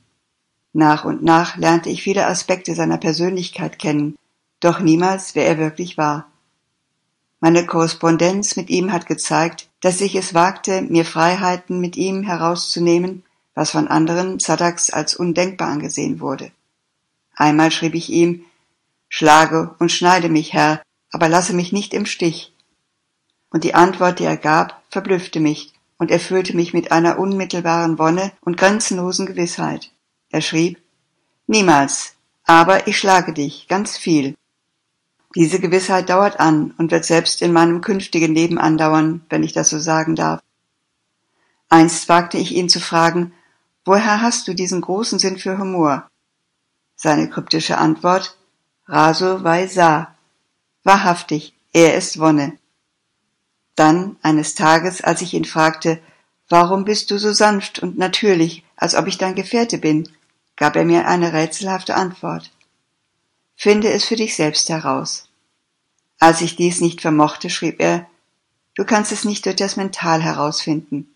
Nach 0.77 1.05
und 1.05 1.23
nach 1.23 1.57
lernte 1.57 1.89
ich 1.89 2.03
viele 2.03 2.27
Aspekte 2.27 2.75
seiner 2.75 2.99
Persönlichkeit 2.99 3.79
kennen, 3.79 4.17
doch 4.59 4.81
niemals, 4.81 5.37
wer 5.37 5.47
er 5.47 5.57
wirklich 5.57 5.97
war. 5.97 6.27
Meine 7.39 7.65
Korrespondenz 7.65 8.57
mit 8.57 8.71
ihm 8.71 8.93
hat 8.93 9.07
gezeigt, 9.07 9.69
dass 9.81 10.01
ich 10.01 10.17
es 10.17 10.35
wagte, 10.35 10.83
mir 10.83 11.05
Freiheiten 11.05 11.81
mit 11.81 11.97
ihm 11.97 12.25
herauszunehmen, 12.25 13.23
was 13.55 13.71
von 13.71 13.87
anderen 13.87 14.41
Sadaks 14.41 14.91
als 14.91 15.15
undenkbar 15.15 15.69
angesehen 15.69 16.19
wurde. 16.19 16.51
Einmal 17.37 17.71
schrieb 17.71 17.95
ich 17.95 18.11
ihm, 18.11 18.45
Schlage 19.09 19.77
und 19.79 19.93
schneide 19.93 20.29
mich, 20.29 20.55
Herr, 20.55 20.83
aber 21.13 21.29
lasse 21.29 21.53
mich 21.53 21.71
nicht 21.71 21.95
im 21.95 22.05
Stich. 22.05 22.53
Und 23.51 23.63
die 23.63 23.75
Antwort, 23.75 24.19
die 24.19 24.25
er 24.25 24.37
gab, 24.37 24.83
verblüffte 24.91 25.39
mich 25.39 25.73
und 25.99 26.11
erfüllte 26.11 26.57
mich 26.57 26.75
mit 26.75 26.91
einer 26.91 27.21
unmittelbaren 27.21 27.97
Wonne 28.01 28.33
und 28.41 28.57
grenzenlosen 28.57 29.27
Gewissheit. 29.27 29.93
Er 30.35 30.41
schrieb, 30.41 30.83
Niemals, 31.47 32.17
aber 32.43 32.89
ich 32.89 32.99
schlage 32.99 33.33
dich, 33.33 33.69
ganz 33.69 33.97
viel. 33.97 34.35
Diese 35.37 35.61
Gewissheit 35.61 36.09
dauert 36.09 36.41
an 36.41 36.75
und 36.77 36.91
wird 36.91 37.05
selbst 37.05 37.41
in 37.41 37.53
meinem 37.53 37.83
künftigen 37.83 38.35
Leben 38.35 38.59
andauern, 38.59 39.25
wenn 39.29 39.45
ich 39.45 39.53
das 39.53 39.71
so 39.71 39.79
sagen 39.79 40.17
darf. 40.17 40.41
Einst 41.69 42.09
wagte 42.09 42.37
ich 42.37 42.51
ihn 42.51 42.69
zu 42.69 42.81
fragen, 42.81 43.33
woher 43.85 44.23
hast 44.23 44.49
du 44.49 44.55
diesen 44.55 44.81
großen 44.81 45.21
Sinn 45.21 45.39
für 45.39 45.57
Humor? 45.57 46.11
Seine 46.97 47.31
kryptische 47.31 47.79
Antwort, 47.79 48.37
Raso 48.89 49.45
vai 49.45 49.69
sa. 49.69 50.17
Wahrhaftig, 50.83 51.55
er 51.73 51.95
ist 51.95 52.19
Wonne. 52.19 52.59
Dann, 53.77 54.17
eines 54.21 54.57
Tages, 54.57 55.01
als 55.01 55.23
ich 55.23 55.33
ihn 55.33 55.45
fragte, 55.45 56.01
warum 56.49 56.85
bist 56.85 57.13
du 57.13 57.19
so 57.19 57.33
sanft 57.33 57.79
und 57.79 57.99
natürlich, 57.99 58.65
als 58.75 58.97
ob 58.97 59.07
ich 59.07 59.17
dein 59.17 59.37
Gefährte 59.37 59.79
bin, 59.79 60.09
gab 60.57 60.77
er 60.77 60.85
mir 60.85 61.07
eine 61.07 61.33
rätselhafte 61.33 61.95
Antwort. 61.95 62.51
Finde 63.57 63.93
es 63.93 64.05
für 64.05 64.17
dich 64.17 64.37
selbst 64.37 64.69
heraus. 64.69 65.29
Als 66.19 66.41
ich 66.41 66.57
dies 66.57 66.81
nicht 66.81 67.01
vermochte, 67.01 67.51
schrieb 67.51 67.81
er, 67.81 68.07
du 68.75 68.85
kannst 68.85 69.13
es 69.13 69.25
nicht 69.25 69.47
durch 69.47 69.57
das 69.57 69.77
Mental 69.77 70.23
herausfinden. 70.23 71.15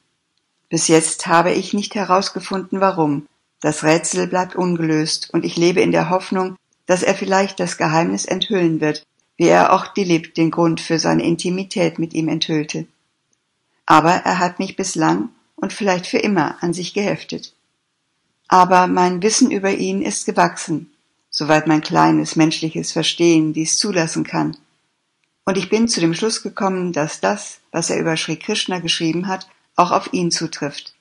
Bis 0.68 0.88
jetzt 0.88 1.26
habe 1.26 1.52
ich 1.52 1.73
nicht 1.73 1.95
herausgefunden, 1.95 2.80
warum. 2.80 3.26
Das 3.61 3.85
Rätsel 3.85 4.26
bleibt 4.26 4.54
ungelöst 4.54 5.30
und 5.33 5.45
ich 5.45 5.57
lebe 5.57 5.80
in 5.80 5.92
der 5.92 6.11
Hoffnung, 6.11 6.57
dass 6.87 7.02
er 7.02 7.14
vielleicht 7.14 7.59
das 7.59 7.76
Geheimnis 7.76 8.25
enthüllen 8.25 8.80
wird, 8.80 9.04
wie 9.37 9.49
er 9.49 9.73
auch 9.73 9.88
Dilip 9.88 10.35
den 10.35 10.50
Grund 10.50 10.80
für 10.80 10.99
seine 10.99 11.25
Intimität 11.25 11.99
mit 11.99 12.12
ihm 12.12 12.28
enthüllte. 12.28 12.87
Aber 13.87 14.12
er 14.12 14.38
hat 14.38 14.59
mich 14.59 14.76
bislang 14.76 15.30
und 15.57 15.73
vielleicht 15.73 16.07
für 16.07 16.18
immer 16.18 16.62
an 16.62 16.75
sich 16.75 16.92
geheftet. 16.92 17.54
Aber 18.49 18.87
mein 18.87 19.23
Wissen 19.23 19.50
über 19.50 19.71
ihn 19.71 20.00
ist 20.00 20.25
gewachsen, 20.25 20.90
soweit 21.31 21.67
mein 21.67 21.83
kleines 21.83 22.35
menschliches 22.35 22.93
Verstehen 22.93 23.52
dies 23.52 23.78
zulassen 23.78 24.25
kann. 24.25 24.57
Und 25.45 25.59
ich 25.59 25.69
bin 25.69 25.87
zu 25.87 26.00
dem 26.00 26.14
Schluss 26.14 26.43
gekommen, 26.43 26.93
dass 26.93 27.21
das, 27.21 27.61
was 27.73 27.90
er 27.90 27.99
über 27.99 28.17
Sri 28.17 28.37
Krishna 28.37 28.81
geschrieben 28.81 29.28
hat, 29.28 29.49
auch 29.76 29.93
auf 29.93 30.12
ihn 30.12 30.31
zutrifft. 30.31 30.95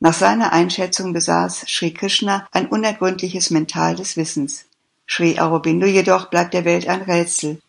Nach 0.00 0.14
seiner 0.14 0.52
Einschätzung 0.52 1.12
besaß 1.12 1.64
Sri 1.68 1.92
Krishna 1.92 2.46
ein 2.50 2.66
unergründliches 2.66 3.50
Mental 3.50 3.94
des 3.94 4.16
Wissens. 4.16 4.66
Sri 5.08 5.38
Aurobindo 5.38 5.86
jedoch 5.86 6.26
bleibt 6.26 6.54
der 6.54 6.64
Welt 6.64 6.88
ein 6.88 7.02
Rätsel. 7.02 7.60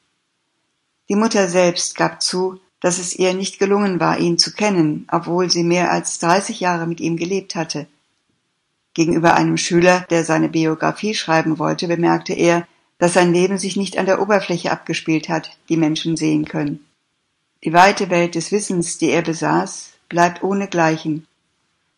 Die 1.09 1.15
Mutter 1.15 1.47
selbst 1.47 1.95
gab 1.95 2.21
zu, 2.21 2.59
dass 2.81 2.97
es 2.97 3.15
ihr 3.15 3.33
nicht 3.33 3.59
gelungen 3.59 3.99
war, 3.99 4.17
ihn 4.19 4.37
zu 4.37 4.51
kennen, 4.51 5.07
obwohl 5.11 5.49
sie 5.49 5.63
mehr 5.63 5.91
als 5.91 6.19
30 6.19 6.59
Jahre 6.59 6.87
mit 6.87 6.99
ihm 6.99 7.17
gelebt 7.17 7.55
hatte. 7.55 7.87
Gegenüber 8.95 9.35
einem 9.35 9.57
Schüler, 9.57 10.05
der 10.09 10.23
seine 10.23 10.49
Biografie 10.49 11.13
schreiben 11.13 11.59
wollte, 11.59 11.87
bemerkte 11.87 12.33
er, 12.33 12.65
dass 12.97 13.13
sein 13.13 13.33
Leben 13.33 13.57
sich 13.57 13.75
nicht 13.75 13.97
an 13.97 14.05
der 14.05 14.21
Oberfläche 14.21 14.71
abgespielt 14.71 15.29
hat, 15.29 15.51
die 15.69 15.77
Menschen 15.77 16.15
sehen 16.15 16.45
können. 16.45 16.85
Die 17.63 17.73
weite 17.73 18.09
Welt 18.09 18.35
des 18.35 18.51
Wissens, 18.53 18.97
die 18.97 19.09
er 19.09 19.21
besaß, 19.21 19.91
bleibt 20.07 20.43
ohnegleichen. 20.43 21.27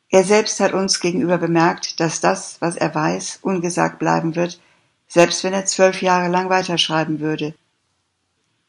Er 0.09 0.23
selbst 0.23 0.59
hat 0.59 0.73
uns 0.73 0.99
gegenüber 0.99 1.37
bemerkt, 1.37 1.99
dass 1.99 2.19
das, 2.19 2.57
was 2.61 2.75
er 2.75 2.95
weiß, 2.95 3.39
ungesagt 3.43 3.99
bleiben 3.99 4.35
wird, 4.35 4.59
selbst 5.07 5.43
wenn 5.43 5.53
er 5.53 5.65
zwölf 5.65 6.01
Jahre 6.01 6.29
lang 6.29 6.49
weiterschreiben 6.49 7.19
würde. 7.19 7.53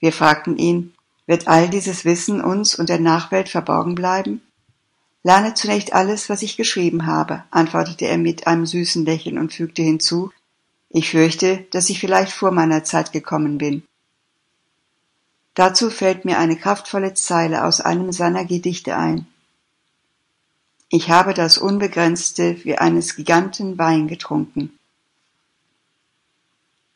Wir 0.00 0.12
fragten 0.12 0.58
ihn, 0.58 0.92
wird 1.26 1.48
all 1.48 1.68
dieses 1.68 2.04
Wissen 2.04 2.42
uns 2.42 2.74
und 2.74 2.88
der 2.88 3.00
Nachwelt 3.00 3.48
verborgen 3.48 3.94
bleiben? 3.94 4.42
Lerne 5.22 5.54
zunächst 5.54 5.92
alles, 5.92 6.28
was 6.28 6.42
ich 6.42 6.56
geschrieben 6.56 7.06
habe, 7.06 7.44
antwortete 7.50 8.06
er 8.06 8.18
mit 8.18 8.46
einem 8.46 8.66
süßen 8.66 9.04
Lächeln 9.04 9.38
und 9.38 9.52
fügte 9.52 9.82
hinzu, 9.82 10.32
ich 10.90 11.10
fürchte, 11.10 11.66
dass 11.70 11.90
ich 11.90 12.00
vielleicht 12.00 12.32
vor 12.32 12.50
meiner 12.50 12.84
Zeit 12.84 13.12
gekommen 13.12 13.58
bin. 13.58 13.82
Dazu 15.54 15.90
fällt 15.90 16.24
mir 16.24 16.38
eine 16.38 16.56
kraftvolle 16.56 17.14
Zeile 17.14 17.64
aus 17.64 17.80
einem 17.80 18.12
seiner 18.12 18.44
Gedichte 18.44 18.96
ein. 18.96 19.26
Ich 20.88 21.10
habe 21.10 21.34
das 21.34 21.58
Unbegrenzte 21.58 22.64
wie 22.64 22.78
eines 22.78 23.16
Giganten 23.16 23.76
Wein 23.76 24.08
getrunken. 24.08 24.78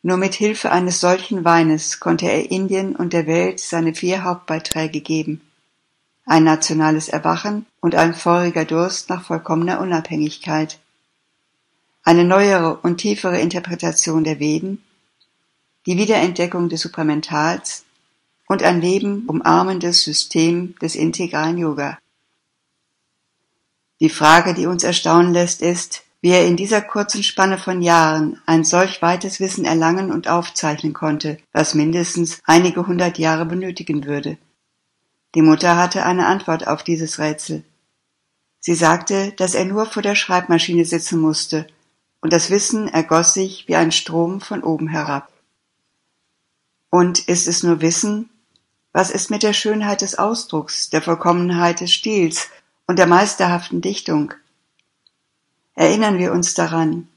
Nur 0.03 0.17
mit 0.17 0.35
Hilfe 0.35 0.73
eines 0.73 1.01
solchen 1.01 1.45
Weines 1.45 2.01
konnte 2.01 2.27
er 2.27 2.51
Indien 2.51 2.97
und 2.97 3.13
der 3.13 3.27
Welt 3.27 3.61
seine 3.61 3.95
vier 3.95 4.25
Hauptbeiträge 4.25 5.01
geben. 5.01 5.43
Ein 6.25 6.45
nationales 6.45 7.09
Erwachen 7.09 7.67
und 7.81 7.95
ein 7.95 8.15
feuriger 8.15 8.65
Durst 8.65 9.09
nach 9.09 9.25
vollkommener 9.25 9.81
Unabhängigkeit. 9.81 10.79
Eine 12.05 12.25
neuere 12.25 12.77
und 12.77 12.99
tiefere 12.99 13.41
Interpretation 13.41 14.25
der 14.25 14.39
Veden, 14.39 14.83
die 15.87 15.97
Wiederentdeckung 15.97 16.69
des 16.69 16.81
Supramentals 16.81 17.85
und 18.47 18.63
ein 18.63 18.81
Leben 18.81 19.25
umarmendes 19.27 20.05
System 20.05 20.77
des 20.81 20.95
integralen 20.95 21.59
Yoga. 21.59 21.99
Die 24.01 24.11
Frage, 24.11 24.55
die 24.55 24.67
uns 24.67 24.85
erstaunen 24.85 25.33
lässt, 25.33 25.63
ist, 25.63 26.03
wie 26.21 26.31
er 26.31 26.47
in 26.47 26.57
dieser 26.57 26.83
kurzen 26.83 27.25
Spanne 27.25 27.59
von 27.59 27.83
Jahren 27.83 28.41
ein 28.47 28.65
solch 28.65 29.03
weites 29.03 29.41
Wissen 29.41 29.65
erlangen 29.65 30.13
und 30.13 30.29
aufzeichnen 30.29 30.93
konnte, 30.93 31.39
was 31.53 31.75
mindestens 31.75 32.41
einige 32.45 32.87
hundert 32.87 33.19
Jahre 33.19 33.45
benötigen 33.45 34.05
würde. 34.05 34.39
Die 35.35 35.43
Mutter 35.43 35.77
hatte 35.77 36.05
eine 36.05 36.27
Antwort 36.27 36.67
auf 36.67 36.83
dieses 36.83 37.19
Rätsel. 37.19 37.65
Sie 38.61 38.75
sagte, 38.75 39.33
dass 39.33 39.55
er 39.55 39.65
nur 39.65 39.87
vor 39.87 40.03
der 40.03 40.15
Schreibmaschine 40.15 40.85
sitzen 40.85 41.21
musste, 41.21 41.67
und 42.21 42.33
das 42.33 42.51
Wissen 42.51 42.87
ergoss 42.87 43.35
sich 43.35 43.67
wie 43.67 43.75
ein 43.75 43.91
Strom 43.91 44.41
von 44.41 44.63
oben 44.63 44.89
herab. 44.89 45.33
Und 46.91 47.19
ist 47.29 47.49
es 47.49 47.63
nur 47.63 47.81
Wissen? 47.81 48.29
Was 48.93 49.11
ist 49.11 49.31
mit 49.31 49.43
der 49.43 49.55
Schönheit 49.55 50.03
des 50.03 50.19
Ausdrucks, 50.19 50.91
der 50.91 51.03
Vollkommenheit 51.03 51.81
des 51.81 51.93
Stils 51.93 52.51
und 52.87 52.99
der 52.99 53.07
meisterhaften 53.07 53.81
Dichtung? 53.81 54.35
Erinnern 55.75 56.19
wir 56.19 56.33
uns 56.33 56.55
daran, 56.55 57.09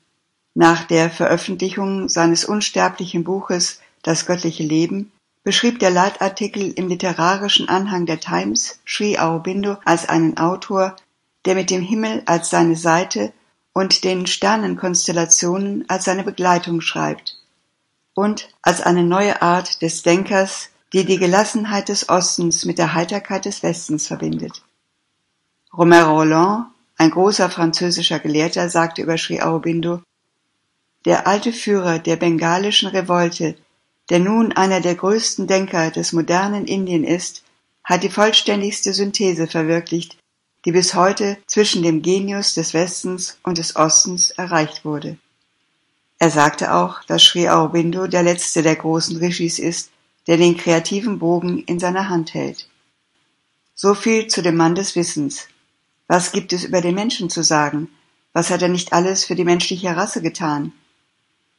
nach 0.53 0.85
der 0.85 1.11
Veröffentlichung 1.11 2.07
seines 2.07 2.45
unsterblichen 2.45 3.25
Buches 3.25 3.81
Das 4.01 4.25
göttliche 4.25 4.63
Leben 4.63 5.11
beschrieb 5.45 5.77
der 5.77 5.91
Leitartikel 5.91 6.71
im 6.71 6.89
literarischen 6.89 7.69
Anhang 7.69 8.07
der 8.07 8.19
Times 8.19 8.79
Sri 8.85 9.17
Aurobindo 9.19 9.77
als 9.85 10.09
einen 10.09 10.37
Autor, 10.37 10.95
der 11.45 11.53
mit 11.53 11.69
dem 11.69 11.81
Himmel 11.81 12.23
als 12.25 12.49
seine 12.49 12.75
Seite 12.75 13.31
und 13.71 14.03
den 14.03 14.25
Sternenkonstellationen 14.25 15.85
als 15.87 16.05
seine 16.05 16.23
Begleitung 16.23 16.81
schreibt 16.81 17.37
und 18.15 18.49
als 18.63 18.81
eine 18.81 19.03
neue 19.03 19.43
Art 19.43 19.83
des 19.83 20.01
Denkers, 20.01 20.69
die 20.93 21.05
die 21.05 21.19
Gelassenheit 21.19 21.89
des 21.89 22.09
Ostens 22.09 22.65
mit 22.65 22.79
der 22.79 22.95
Heiterkeit 22.95 23.45
des 23.45 23.61
Westens 23.61 24.07
verbindet. 24.07 24.63
Romero 25.77 26.17
Roland 26.17 26.67
ein 26.97 27.11
großer 27.11 27.49
französischer 27.51 28.19
Gelehrter 28.19 28.69
sagte 28.69 29.03
über 29.03 29.17
Sri 29.17 29.41
Aurobindo, 29.41 30.01
der 31.03 31.27
alte 31.27 31.53
Führer 31.53 31.99
der 31.99 32.15
bengalischen 32.15 32.87
Revolte, 32.87 33.55
der 34.09 34.19
nun 34.19 34.51
einer 34.51 34.81
der 34.81 34.95
größten 34.95 35.47
Denker 35.47 35.91
des 35.91 36.13
modernen 36.13 36.65
Indien 36.65 37.03
ist, 37.03 37.43
hat 37.83 38.03
die 38.03 38.09
vollständigste 38.09 38.93
Synthese 38.93 39.47
verwirklicht, 39.47 40.17
die 40.65 40.71
bis 40.71 40.95
heute 40.95 41.37
zwischen 41.47 41.83
dem 41.83 42.01
Genius 42.01 42.53
des 42.53 42.73
Westens 42.73 43.37
und 43.43 43.57
des 43.57 43.75
Ostens 43.75 44.31
erreicht 44.31 44.85
wurde. 44.85 45.17
Er 46.17 46.31
sagte 46.31 46.73
auch, 46.73 47.03
dass 47.03 47.23
Sri 47.23 47.49
Aurobindo 47.49 48.07
der 48.07 48.23
letzte 48.23 48.63
der 48.63 48.75
großen 48.75 49.17
Rishis 49.17 49.59
ist, 49.59 49.91
der 50.27 50.37
den 50.37 50.57
kreativen 50.57 51.19
Bogen 51.19 51.63
in 51.65 51.79
seiner 51.79 52.09
Hand 52.09 52.33
hält. 52.33 52.67
So 53.75 53.93
viel 53.93 54.27
zu 54.27 54.41
dem 54.41 54.55
Mann 54.55 54.73
des 54.73 54.95
Wissens, 54.95 55.47
was 56.07 56.31
gibt 56.31 56.53
es 56.53 56.63
über 56.63 56.81
den 56.81 56.95
Menschen 56.95 57.29
zu 57.29 57.43
sagen? 57.43 57.89
Was 58.31 58.49
hat 58.51 58.61
er 58.61 58.69
nicht 58.69 58.93
alles 58.93 59.25
für 59.25 59.35
die 59.35 59.43
menschliche 59.43 59.95
Rasse 59.95 60.21
getan? 60.21 60.71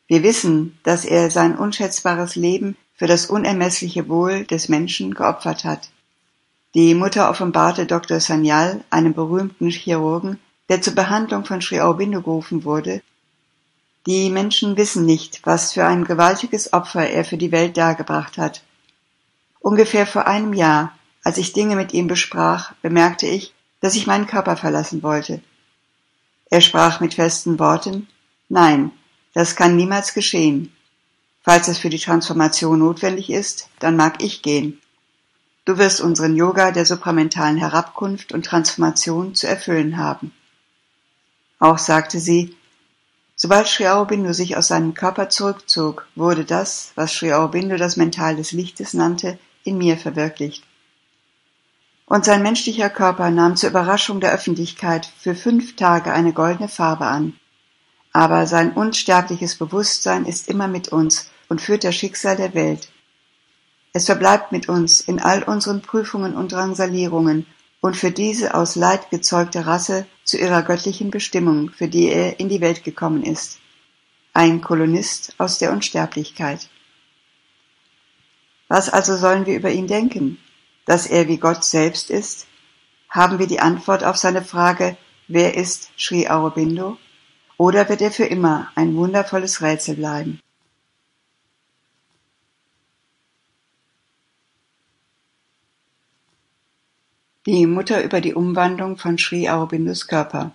Wir 0.09 0.23
wissen, 0.23 0.79
dass 0.83 1.05
er 1.05 1.31
sein 1.31 1.59
unschätzbares 1.59 2.37
Leben 2.37 2.77
für 2.95 3.07
das 3.07 3.27
unermessliche 3.27 4.09
Wohl 4.09 4.45
des 4.45 4.69
Menschen 4.69 5.15
geopfert 5.15 5.65
hat. 5.65 5.91
Die 6.75 6.95
Mutter 6.95 7.31
offenbarte 7.31 7.87
Dr. 7.87 8.21
Sanyal, 8.21 8.85
einem 8.91 9.15
berühmten 9.15 9.71
Chirurgen, 9.71 10.39
der 10.69 10.83
zur 10.83 10.95
Behandlung 10.95 11.45
von 11.45 11.61
Sri 11.61 11.81
Aurobindo 11.81 12.21
gerufen 12.23 12.65
wurde. 12.65 13.03
Die 14.07 14.31
Menschen 14.31 14.77
wissen 14.77 15.05
nicht, 15.05 15.41
was 15.45 15.73
für 15.73 15.85
ein 15.85 16.05
gewaltiges 16.05 16.73
Opfer 16.73 17.09
er 17.09 17.25
für 17.25 17.37
die 17.37 17.51
Welt 17.51 17.77
dargebracht 17.77 18.39
hat. 18.39 18.63
Ungefähr 19.59 20.07
vor 20.07 20.27
einem 20.27 20.53
Jahr, 20.53 20.97
als 21.25 21.39
ich 21.39 21.53
Dinge 21.53 21.75
mit 21.75 21.93
ihm 21.93 22.07
besprach, 22.07 22.73
bemerkte 22.83 23.27
ich, 23.27 23.53
dass 23.81 23.97
ich 23.97 24.07
meinen 24.07 24.29
Körper 24.29 24.57
verlassen 24.57 25.03
wollte. 25.03 25.41
Er 26.51 26.61
sprach 26.61 27.01
mit 27.01 27.15
festen 27.15 27.59
Worten 27.59 28.07
Nein, 28.49 28.93
das 29.37 29.55
kann 29.55 29.77
niemals 29.77 30.15
geschehen. 30.15 30.73
Falls 31.43 31.69
es 31.69 31.77
für 31.77 31.91
die 31.91 31.99
Transformation 31.99 32.79
notwendig 32.79 33.29
ist, 33.29 33.69
dann 33.79 33.95
mag 33.95 34.23
ich 34.23 34.41
gehen. 34.41 34.81
Du 35.67 35.77
wirst 35.77 36.01
unseren 36.01 36.37
Yoga 36.37 36.71
der 36.71 36.87
supramentalen 36.87 37.59
Herabkunft 37.59 38.33
und 38.33 38.47
Transformation 38.47 39.35
zu 39.35 39.47
erfüllen 39.47 39.99
haben. 39.99 40.33
Auch 41.59 41.77
sagte 41.77 42.19
sie, 42.19 42.57
sobald 43.35 43.67
Sri 43.67 43.87
Aurobindo 43.87 44.33
sich 44.33 44.57
aus 44.57 44.69
seinem 44.69 44.95
Körper 44.95 45.29
zurückzog, 45.29 46.07
wurde 46.15 46.47
das, 46.47 46.93
was 46.95 47.13
Sri 47.13 47.35
Aurobindo 47.35 47.77
das 47.77 47.99
Mental 47.99 48.37
des 48.37 48.53
Lichtes 48.53 48.95
nannte, 48.95 49.39
in 49.65 49.77
mir 49.77 49.99
verwirklicht 49.99 50.65
und 52.07 52.25
sein 52.25 52.43
menschlicher 52.43 52.89
Körper 52.89 53.31
nahm 53.31 53.57
zur 53.57 53.71
Überraschung 53.71 54.21
der 54.21 54.33
Öffentlichkeit 54.33 55.11
für 55.19 55.35
fünf 55.35 55.75
Tage 55.75 56.13
eine 56.13 56.33
goldene 56.33 56.69
Farbe 56.69 57.07
an. 57.07 57.35
Aber 58.17 58.47
sein 58.47 58.73
unsterbliches 58.73 59.57
Bewusstsein 59.57 60.25
ist 60.25 60.49
immer 60.49 60.69
mit 60.69 60.89
uns 60.89 61.31
und 61.51 61.61
führt 61.61 61.85
das 61.85 61.95
Schicksal 61.95 62.35
der 62.35 62.55
Welt. 62.55 62.89
Es 63.93 64.07
verbleibt 64.07 64.53
mit 64.53 64.71
uns 64.71 65.03
in 65.03 65.21
all 65.21 65.43
unseren 65.43 65.83
Prüfungen 65.83 66.35
und 66.35 66.53
Drangsalierungen 66.53 67.45
und 67.83 67.95
für 67.95 68.11
diese 68.11 68.55
aus 68.55 68.75
Leid 68.75 69.11
gezeugte 69.11 69.67
Rasse 69.67 70.07
zu 70.25 70.39
ihrer 70.39 70.63
göttlichen 70.63 71.11
Bestimmung, 71.11 71.69
für 71.69 71.89
die 71.89 72.09
er 72.09 72.41
in 72.41 72.49
die 72.49 72.63
Welt 72.63 72.85
gekommen 72.85 73.23
ist. 73.23 73.59
Ein 74.33 74.63
Kolonist 74.63 75.35
aus 75.37 75.59
der 75.59 75.71
Unsterblichkeit. 75.73 76.71
Was 78.69 78.89
also 78.89 79.15
sollen 79.19 79.45
wir 79.45 79.57
über 79.57 79.71
ihn 79.71 79.89
denken? 79.89 80.39
dass 80.87 81.07
er 81.07 81.29
wie 81.29 81.37
Gott 81.37 81.65
selbst 81.65 82.11
ist? 82.11 82.47
Haben 83.11 83.39
wir 83.41 83.47
die 83.47 83.61
Antwort 83.61 84.05
auf 84.05 84.17
seine 84.17 84.43
Frage, 84.43 84.97
wer 85.27 85.55
ist 85.55 85.91
Sri 85.99 86.29
Aurobindo? 86.29 86.97
Oder 87.59 87.89
wird 87.89 88.03
er 88.03 88.11
für 88.11 88.27
immer 88.27 88.71
ein 88.75 88.97
wundervolles 88.97 89.63
Rätsel 89.63 89.97
bleiben? 89.97 90.41
Die 97.47 97.67
Mutter 97.67 98.03
über 98.05 98.21
die 98.21 98.35
Umwandlung 98.35 98.99
von 98.99 99.19
Sri 99.19 99.49
Aurobindos 99.49 100.07
Körper. 100.09 100.51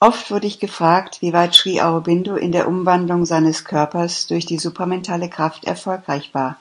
Oft 0.00 0.32
wurde 0.32 0.48
ich 0.48 0.58
gefragt, 0.58 1.22
wie 1.22 1.32
weit 1.32 1.54
Sri 1.54 1.80
Aurobindo 1.80 2.34
in 2.34 2.50
der 2.50 2.66
Umwandlung 2.66 3.24
seines 3.24 3.64
Körpers 3.64 4.26
durch 4.26 4.46
die 4.46 4.58
supramentale 4.58 5.30
Kraft 5.30 5.64
erfolgreich 5.64 6.34
war. 6.34 6.58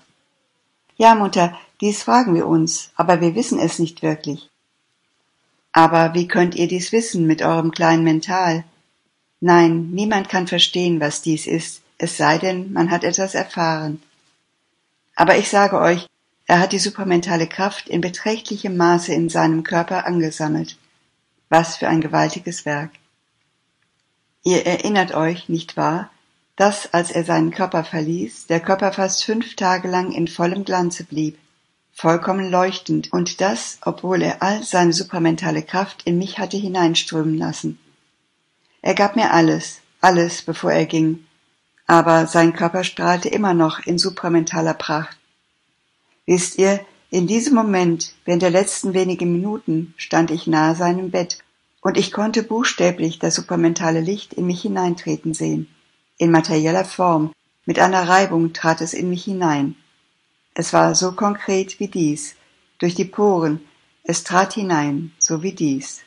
Ja, 0.96 1.16
Mutter, 1.16 1.58
dies 1.80 2.04
fragen 2.04 2.36
wir 2.36 2.46
uns, 2.46 2.92
aber 2.96 3.22
wir 3.22 3.34
wissen 3.34 3.58
es 3.58 3.80
nicht 3.80 4.04
wirklich. 4.04 4.51
Aber 5.72 6.14
wie 6.14 6.28
könnt 6.28 6.56
ihr 6.56 6.68
dies 6.68 6.92
wissen 6.92 7.26
mit 7.26 7.42
eurem 7.42 7.72
kleinen 7.72 8.04
Mental? 8.04 8.64
Nein, 9.40 9.90
niemand 9.92 10.30
kann 10.30 10.48
verstehen, 10.48 11.00
was 11.00 11.22
dies 11.22 11.48
ist, 11.48 11.82
es 11.98 12.18
sei 12.18 12.38
denn, 12.38 12.74
man 12.74 12.92
hat 12.92 13.04
etwas 13.04 13.36
erfahren. 13.36 14.02
Aber 15.16 15.38
ich 15.38 15.50
sage 15.50 15.80
euch, 15.80 16.08
er 16.48 16.60
hat 16.60 16.74
die 16.74 16.80
supramentale 16.80 17.48
Kraft 17.48 17.88
in 17.88 18.02
beträchtlichem 18.02 18.76
Maße 18.76 19.14
in 19.14 19.30
seinem 19.30 19.64
Körper 19.64 20.06
angesammelt. 20.06 20.78
Was 21.50 21.78
für 21.78 21.88
ein 21.88 22.02
gewaltiges 22.02 22.66
Werk. 22.66 22.92
Ihr 24.44 24.66
erinnert 24.66 25.14
euch, 25.14 25.48
nicht 25.48 25.78
wahr, 25.78 26.10
dass, 26.56 26.94
als 26.94 27.12
er 27.12 27.24
seinen 27.24 27.52
Körper 27.52 27.84
verließ, 27.84 28.48
der 28.48 28.60
Körper 28.60 28.92
fast 28.92 29.24
fünf 29.24 29.56
Tage 29.56 29.88
lang 29.88 30.12
in 30.12 30.28
vollem 30.28 30.66
Glanze 30.66 31.04
blieb, 31.04 31.38
vollkommen 31.94 32.50
leuchtend, 32.50 33.12
und 33.12 33.42
das, 33.42 33.78
obwohl 33.82 34.22
er 34.22 34.42
all 34.42 34.64
seine 34.64 34.94
supramentale 34.94 35.64
Kraft 35.64 36.04
in 36.04 36.18
mich 36.18 36.40
hatte 36.40 36.58
hineinströmen 36.58 37.38
lassen. 37.38 37.80
Er 38.82 38.96
gab 38.96 39.16
mir 39.16 39.32
alles, 39.32 39.82
alles, 40.00 40.42
bevor 40.42 40.72
er 40.72 40.86
ging, 40.86 41.26
aber 41.86 42.26
sein 42.26 42.54
Körper 42.54 42.84
strahlte 42.84 43.30
immer 43.30 43.54
noch 43.54 43.86
in 43.86 43.98
supramentaler 43.98 44.74
Pracht. 44.74 45.18
Wisst 46.26 46.58
ihr, 46.58 46.80
in 47.10 47.28
diesem 47.28 47.54
Moment, 47.54 48.14
während 48.24 48.42
der 48.42 48.50
letzten 48.50 48.94
wenigen 48.94 49.34
Minuten, 49.34 49.94
stand 49.98 50.32
ich 50.32 50.48
nahe 50.48 50.76
seinem 50.76 51.12
Bett, 51.12 51.40
und 51.82 51.98
ich 51.98 52.12
konnte 52.12 52.44
buchstäblich 52.44 53.20
das 53.20 53.36
supramentale 53.36 54.00
Licht 54.00 54.34
in 54.34 54.46
mich 54.46 54.62
hineintreten 54.62 55.34
sehen. 55.34 55.68
In 56.18 56.32
materieller 56.32 56.86
Form, 56.86 57.34
mit 57.66 57.80
einer 57.80 58.08
Reibung 58.08 58.54
trat 58.54 58.82
es 58.82 58.94
in 58.94 59.10
mich 59.10 59.26
hinein. 59.26 59.76
Es 60.54 60.74
war 60.74 60.96
so 60.96 61.14
konkret 61.14 61.80
wie 61.80 61.88
dies, 61.88 62.36
durch 62.78 62.96
die 62.96 63.06
Poren, 63.06 63.62
es 64.04 64.24
trat 64.24 64.54
hinein, 64.54 65.14
so 65.18 65.44
wie 65.44 65.54
dies. 65.54 66.02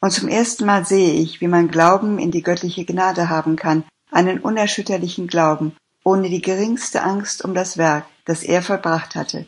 Und 0.00 0.10
zum 0.10 0.28
ersten 0.28 0.66
Mal 0.66 0.84
sehe 0.84 1.14
ich, 1.14 1.40
wie 1.40 1.48
man 1.48 1.68
Glauben 1.68 2.18
in 2.18 2.30
die 2.30 2.42
göttliche 2.42 2.84
Gnade 2.84 3.30
haben 3.30 3.56
kann, 3.56 3.84
einen 4.10 4.40
unerschütterlichen 4.40 5.26
Glauben, 5.26 5.74
ohne 6.02 6.28
die 6.28 6.42
geringste 6.42 7.02
Angst 7.02 7.42
um 7.44 7.54
das 7.54 7.78
Werk, 7.78 8.04
das 8.26 8.42
er 8.42 8.62
vollbracht 8.62 9.14
hatte. 9.14 9.46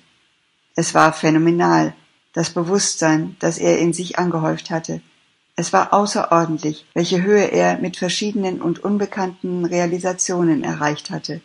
Es 0.75 0.95
war 0.95 1.13
phänomenal, 1.13 1.95
das 2.33 2.51
Bewusstsein, 2.51 3.37
das 3.41 3.59
er 3.59 3.79
in 3.79 3.93
sich 3.93 4.19
angehäuft 4.19 4.71
hatte. 4.71 5.03
Es 5.55 5.73
war 5.73 5.93
außerordentlich, 5.93 6.87
welche 6.95 7.23
Höhe 7.23 7.51
er 7.51 7.79
mit 7.79 7.97
verschiedenen 7.97 8.61
und 8.61 8.83
unbekannten 8.85 9.65
Realisationen 9.65 10.65
erreicht 10.65 11.11
hatte. 11.11 11.41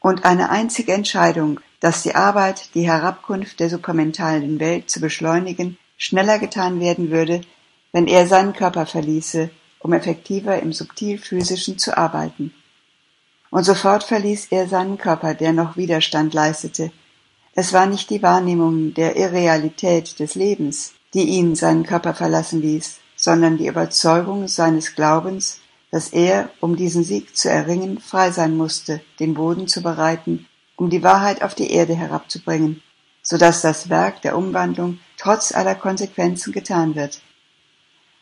Und 0.00 0.24
eine 0.24 0.48
einzige 0.50 0.94
Entscheidung, 0.94 1.60
dass 1.78 2.02
die 2.02 2.14
Arbeit, 2.14 2.74
die 2.74 2.86
Herabkunft 2.86 3.60
der 3.60 3.70
supramentalen 3.70 4.58
Welt 4.58 4.90
zu 4.90 5.00
beschleunigen, 5.00 5.78
schneller 5.96 6.38
getan 6.38 6.80
werden 6.80 7.10
würde, 7.10 7.42
wenn 7.92 8.06
er 8.06 8.26
seinen 8.26 8.54
Körper 8.54 8.86
verließe, 8.86 9.50
um 9.78 9.92
effektiver 9.92 10.60
im 10.60 10.72
subtil-physischen 10.72 11.78
zu 11.78 11.96
arbeiten. 11.96 12.54
Und 13.50 13.64
sofort 13.64 14.04
verließ 14.04 14.48
er 14.50 14.68
seinen 14.68 14.96
Körper, 14.96 15.34
der 15.34 15.52
noch 15.52 15.76
Widerstand 15.76 16.32
leistete. 16.32 16.92
Es 17.54 17.72
war 17.72 17.86
nicht 17.86 18.08
die 18.10 18.22
Wahrnehmung 18.22 18.94
der 18.94 19.16
Irrealität 19.16 20.18
des 20.20 20.34
Lebens, 20.34 20.94
die 21.14 21.24
ihn 21.24 21.56
seinen 21.56 21.82
Körper 21.82 22.14
verlassen 22.14 22.62
ließ, 22.62 23.00
sondern 23.16 23.58
die 23.58 23.66
Überzeugung 23.66 24.46
seines 24.48 24.94
Glaubens, 24.94 25.60
dass 25.90 26.10
er, 26.10 26.50
um 26.60 26.76
diesen 26.76 27.04
Sieg 27.04 27.36
zu 27.36 27.50
erringen, 27.50 27.98
frei 27.98 28.30
sein 28.30 28.56
musste, 28.56 29.00
den 29.18 29.34
Boden 29.34 29.66
zu 29.66 29.82
bereiten, 29.82 30.46
um 30.76 30.88
die 30.88 31.02
Wahrheit 31.02 31.42
auf 31.42 31.54
die 31.54 31.70
Erde 31.72 31.94
herabzubringen, 31.94 32.82
so 33.22 33.36
dass 33.36 33.60
das 33.60 33.88
Werk 33.90 34.22
der 34.22 34.36
Umwandlung 34.36 34.98
trotz 35.18 35.52
aller 35.52 35.74
Konsequenzen 35.74 36.52
getan 36.52 36.94
wird. 36.94 37.20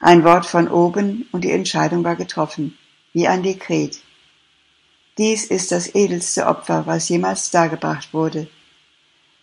Ein 0.01 0.25
Wort 0.25 0.47
von 0.47 0.69
oben 0.69 1.29
und 1.33 1.45
die 1.45 1.53
Entscheidung 1.53 2.05
war 2.05 2.17
getroffen, 2.17 2.79
wie 3.13 3.29
ein 3.29 3.43
Dekret. 3.43 3.99
Dies 5.19 5.45
ist 5.45 5.73
das 5.73 5.95
edelste 5.95 6.47
Opfer, 6.47 6.87
was 6.87 7.09
jemals 7.09 7.51
dargebracht 7.51 8.15
wurde. 8.15 8.49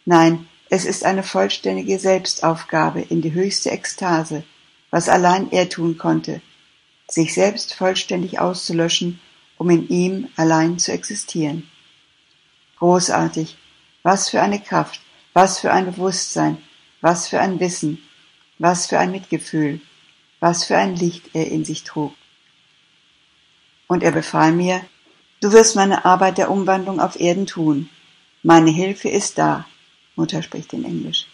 Nein, 0.06 0.48
es 0.70 0.86
ist 0.86 1.04
eine 1.04 1.24
vollständige 1.24 2.00
Selbstaufgabe 2.00 3.02
in 3.02 3.22
die 3.22 3.34
höchste 3.34 3.72
Ekstase, 3.72 4.44
was 4.90 5.10
allein 5.10 5.52
er 5.52 5.70
tun 5.70 5.98
konnte, 5.98 6.42
sich 7.08 7.34
selbst 7.34 7.74
vollständig 7.74 8.40
auszulöschen, 8.40 9.20
um 9.58 9.70
in 9.70 9.88
ihm 9.90 10.30
allein 10.36 10.80
zu 10.80 10.92
existieren. 10.92 11.70
Großartig, 12.78 13.58
was 14.04 14.30
für 14.30 14.42
eine 14.42 14.60
Kraft, 14.60 15.02
was 15.34 15.60
für 15.60 15.72
ein 15.72 15.86
Bewusstsein, 15.86 16.58
was 17.02 17.28
für 17.28 17.40
ein 17.40 17.60
Wissen, 17.60 18.00
was 18.60 18.88
für 18.88 19.00
ein 19.00 19.12
Mitgefühl, 19.12 19.82
was 20.40 20.66
für 20.66 20.78
ein 20.78 20.96
Licht 20.96 21.30
er 21.34 21.48
in 21.48 21.66
sich 21.66 21.84
trug. 21.84 22.14
Und 23.88 24.04
er 24.04 24.12
befahl 24.12 24.52
mir, 24.52 24.82
du 25.42 25.52
wirst 25.52 25.76
meine 25.76 26.06
Arbeit 26.06 26.38
der 26.38 26.50
Umwandlung 26.50 27.00
auf 27.00 27.20
Erden 27.20 27.46
tun. 27.46 27.90
Meine 28.44 28.72
Hilfe 28.72 29.10
ist 29.10 29.38
da. 29.38 29.68
Mutter 30.16 30.42
spricht 30.42 30.74
in 30.74 30.86
Englisch. 30.86 31.28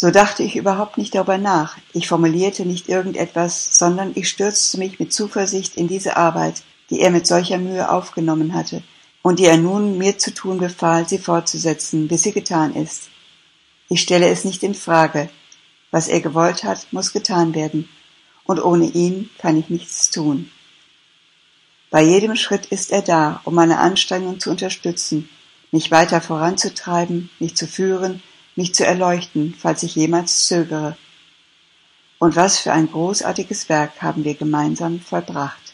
So 0.00 0.10
dachte 0.10 0.42
ich 0.42 0.56
überhaupt 0.56 0.96
nicht 0.96 1.14
darüber 1.14 1.36
nach. 1.36 1.76
Ich 1.92 2.08
formulierte 2.08 2.64
nicht 2.64 2.88
irgendetwas, 2.88 3.68
sondern 3.78 4.12
ich 4.14 4.30
stürzte 4.30 4.78
mich 4.78 4.98
mit 4.98 5.12
Zuversicht 5.12 5.76
in 5.76 5.88
diese 5.88 6.16
Arbeit, 6.16 6.62
die 6.88 7.00
er 7.00 7.10
mit 7.10 7.26
solcher 7.26 7.58
Mühe 7.58 7.86
aufgenommen 7.90 8.54
hatte 8.54 8.82
und 9.20 9.38
die 9.38 9.44
er 9.44 9.58
nun 9.58 9.98
mir 9.98 10.16
zu 10.16 10.32
tun 10.32 10.56
befahl, 10.56 11.06
sie 11.06 11.18
fortzusetzen, 11.18 12.08
bis 12.08 12.22
sie 12.22 12.32
getan 12.32 12.74
ist. 12.74 13.10
Ich 13.90 14.00
stelle 14.00 14.30
es 14.30 14.46
nicht 14.46 14.62
in 14.62 14.74
Frage, 14.74 15.28
was 15.90 16.08
er 16.08 16.22
gewollt 16.22 16.64
hat, 16.64 16.86
muss 16.92 17.12
getan 17.12 17.54
werden, 17.54 17.86
und 18.44 18.58
ohne 18.58 18.86
ihn 18.86 19.28
kann 19.36 19.58
ich 19.58 19.68
nichts 19.68 20.10
tun. 20.10 20.50
Bei 21.90 22.00
jedem 22.00 22.36
Schritt 22.36 22.64
ist 22.64 22.90
er 22.90 23.02
da, 23.02 23.42
um 23.44 23.54
meine 23.54 23.78
Anstrengung 23.78 24.40
zu 24.40 24.48
unterstützen, 24.48 25.28
mich 25.72 25.90
weiter 25.90 26.22
voranzutreiben, 26.22 27.28
mich 27.38 27.54
zu 27.54 27.66
führen, 27.66 28.22
mich 28.60 28.74
zu 28.74 28.84
erleuchten, 28.84 29.54
falls 29.58 29.82
ich 29.82 29.94
jemals 29.94 30.46
zögere. 30.46 30.94
Und 32.18 32.36
was 32.36 32.58
für 32.58 32.72
ein 32.72 32.90
großartiges 32.90 33.70
Werk 33.70 34.02
haben 34.02 34.24
wir 34.24 34.34
gemeinsam 34.34 35.00
vollbracht. 35.00 35.69